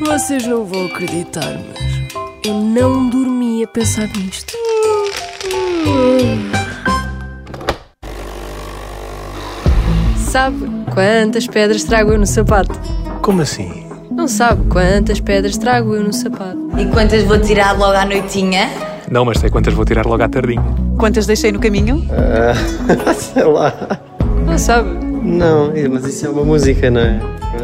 Vocês 0.00 0.46
não 0.46 0.64
vão 0.64 0.86
acreditar, 0.86 1.58
mas 1.68 2.14
eu 2.44 2.54
não 2.54 3.08
dormi 3.08 3.64
a 3.64 3.66
pensar 3.68 4.08
nisto. 4.16 4.52
Sabe 10.16 10.66
quantas 10.92 11.46
pedras 11.46 11.82
trago 11.84 12.12
eu 12.12 12.18
no 12.18 12.26
sapato? 12.26 12.78
Como 13.22 13.42
assim? 13.42 13.86
Não 14.10 14.28
sabe 14.28 14.68
quantas 14.68 15.20
pedras 15.20 15.56
trago 15.56 15.94
eu 15.94 16.04
no 16.04 16.12
sapato? 16.12 16.58
E 16.78 16.86
quantas 16.86 17.24
vou 17.24 17.40
tirar 17.40 17.76
logo 17.76 17.96
à 17.96 18.04
noitinha? 18.04 18.68
Não, 19.10 19.24
mas 19.24 19.38
sei 19.38 19.50
quantas 19.50 19.74
vou 19.74 19.84
tirar 19.84 20.06
logo 20.06 20.22
à 20.22 20.28
tardinha. 20.28 20.62
Quantas 20.98 21.26
deixei 21.26 21.50
no 21.50 21.58
caminho? 21.58 22.04
Sei 23.16 23.44
lá. 23.44 23.72
Não 24.46 24.58
sabe 24.58 25.07
Não, 25.22 25.72
mas 25.90 26.06
isso 26.06 26.26
é 26.26 26.28
uma 26.28 26.44
música, 26.44 26.90
não 26.90 27.00
é? 27.00 27.20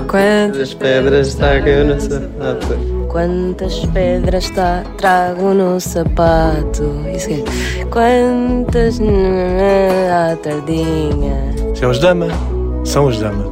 quantas 0.08 0.60
As 0.60 0.74
pedras 0.74 1.34
tragam 1.34 1.84
no 1.86 2.00
sapato. 2.00 2.94
Quantas 3.08 3.86
pedras 3.86 4.50
tá, 4.50 4.82
trago 4.98 5.54
no 5.54 5.80
sapato? 5.80 6.84
Isso 7.14 7.28
que 7.28 7.34
é. 7.80 7.84
Quantas 7.84 9.00
à 9.00 10.36
tardinha? 10.36 11.54
São 11.74 11.90
os 11.90 11.98
dama. 11.98 12.26
São 12.84 13.06
os 13.06 13.18
dama. 13.18 13.50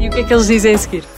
E 0.00 0.08
o 0.08 0.10
que 0.10 0.20
é 0.20 0.24
que 0.24 0.34
eles 0.34 0.46
dizem 0.48 0.74
a 0.74 0.78
seguir? 0.78 1.13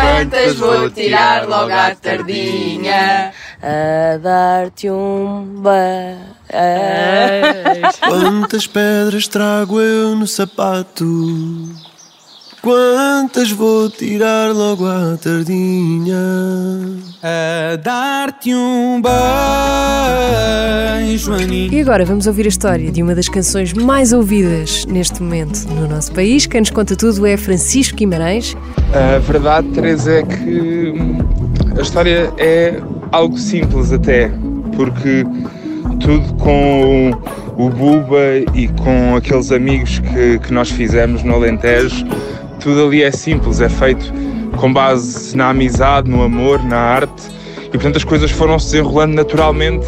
Quantas 0.00 0.54
vou 0.56 0.90
tirar 0.90 1.48
logo 1.48 1.72
à 1.72 1.94
tardinha? 1.94 3.32
A 3.62 4.16
dar-te 4.18 4.88
um 4.90 5.62
beijo. 5.62 6.38
Quantas 8.00 8.66
pedras 8.66 9.26
trago 9.26 9.80
eu 9.80 10.14
no 10.14 10.26
sapato? 10.26 11.04
Quantas 12.62 13.50
vou 13.50 13.88
tirar 13.90 14.52
logo 14.52 14.86
à 14.86 15.16
tardinha? 15.16 16.16
A 17.22 17.76
dar-te 17.76 18.54
um 18.54 19.00
beijo, 21.08 21.32
Aninha. 21.32 21.72
E 21.72 21.80
agora 21.80 22.04
vamos 22.04 22.26
ouvir 22.26 22.46
a 22.46 22.48
história 22.48 22.90
de 22.90 23.02
uma 23.02 23.14
das 23.14 23.28
canções 23.28 23.72
mais 23.72 24.12
ouvidas 24.12 24.84
neste 24.86 25.22
momento 25.22 25.66
no 25.68 25.88
nosso 25.88 26.12
país. 26.12 26.46
Quem 26.46 26.60
nos 26.60 26.70
conta 26.70 26.94
tudo 26.96 27.26
é 27.26 27.36
Francisco 27.36 27.96
Guimarães. 27.96 28.56
A 28.92 29.18
verdade, 29.18 29.68
Teresa, 29.68 30.12
é 30.12 30.22
que 30.22 30.94
a 31.76 31.82
história 31.82 32.32
é 32.38 32.80
algo 33.12 33.36
simples 33.36 33.92
até, 33.92 34.30
porque 34.74 35.26
tudo 36.00 36.34
com 36.34 37.10
o 37.56 37.68
Buba 37.68 38.38
e 38.54 38.68
com 38.68 39.14
aqueles 39.16 39.52
amigos 39.52 39.98
que, 39.98 40.38
que 40.38 40.52
nós 40.52 40.70
fizemos 40.70 41.22
no 41.22 41.34
Alentejo, 41.34 42.06
tudo 42.60 42.86
ali 42.86 43.02
é 43.02 43.10
simples, 43.10 43.60
é 43.60 43.68
feito 43.68 44.12
com 44.56 44.72
base 44.72 45.36
na 45.36 45.50
amizade, 45.50 46.10
no 46.10 46.22
amor, 46.22 46.64
na 46.64 46.78
arte, 46.78 47.28
e 47.66 47.70
portanto 47.70 47.96
as 47.96 48.04
coisas 48.04 48.30
foram 48.30 48.58
se 48.58 48.72
desenrolando 48.72 49.14
naturalmente 49.14 49.86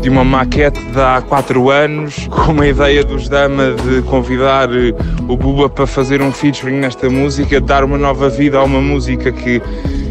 de 0.00 0.08
uma 0.08 0.24
maquete 0.24 0.80
de 0.80 1.00
há 1.00 1.22
quatro 1.22 1.70
anos, 1.70 2.28
com 2.30 2.52
uma 2.52 2.66
ideia 2.66 3.04
dos 3.04 3.28
Dama 3.28 3.72
de 3.72 4.02
convidar 4.02 4.68
eh, 4.70 4.94
o 5.28 5.36
Buba 5.36 5.68
para 5.68 5.86
fazer 5.86 6.20
um 6.22 6.32
featuring 6.32 6.76
nesta 6.76 7.08
música, 7.08 7.60
de 7.60 7.66
dar 7.66 7.84
uma 7.84 7.98
nova 7.98 8.28
vida 8.28 8.58
a 8.58 8.64
uma 8.64 8.80
música 8.80 9.32
que, 9.32 9.60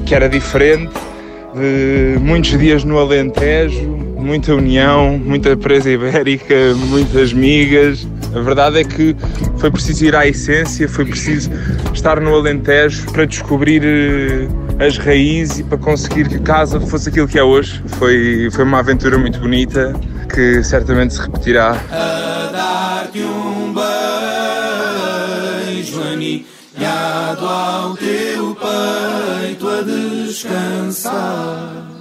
que 0.05 0.15
era 0.15 0.27
diferente, 0.27 0.93
de 1.53 2.19
muitos 2.19 2.57
dias 2.57 2.83
no 2.83 2.97
Alentejo, 2.97 3.87
muita 4.17 4.55
união, 4.55 5.17
muita 5.17 5.55
presa 5.55 5.91
ibérica, 5.91 6.55
muitas 6.89 7.33
migas. 7.33 8.07
A 8.35 8.39
verdade 8.39 8.79
é 8.79 8.83
que 8.83 9.15
foi 9.57 9.69
preciso 9.69 10.05
ir 10.05 10.15
à 10.15 10.27
essência, 10.27 10.89
foi 10.89 11.05
preciso 11.05 11.51
estar 11.93 12.19
no 12.19 12.33
Alentejo 12.35 13.05
para 13.11 13.25
descobrir 13.25 13.83
eh, 13.83 14.47
as 14.85 14.97
raízes 14.97 15.59
e 15.59 15.63
para 15.63 15.77
conseguir 15.77 16.27
que 16.27 16.35
a 16.35 16.39
casa 16.39 16.79
fosse 16.81 17.09
aquilo 17.09 17.27
que 17.27 17.37
é 17.37 17.43
hoje. 17.43 17.83
Foi, 17.99 18.49
foi 18.51 18.63
uma 18.63 18.79
aventura 18.79 19.17
muito 19.17 19.39
bonita 19.39 19.93
que 20.33 20.63
certamente 20.63 21.13
se 21.13 21.21
repetirá. 21.21 21.77
A 21.91 22.49
dar-te 22.51 23.19
um 23.19 23.73
beijo, 25.73 26.01
aninhado 26.01 27.45
ao 27.45 27.95
teu 27.95 28.55
peito 28.55 29.69
a 29.69 29.81
descansar. 30.25 31.92